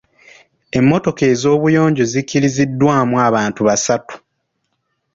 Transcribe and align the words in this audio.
Emmotoka 0.77 1.23
ez’obuyonjo 1.33 2.03
zikkiriziddwamu 2.11 3.15
abantu 3.27 3.61
basatu. 3.67 4.15